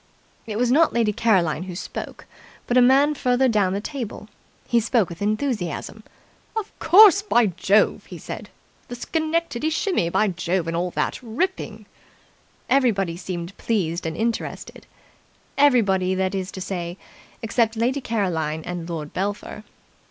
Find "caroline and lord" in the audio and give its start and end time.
18.01-19.13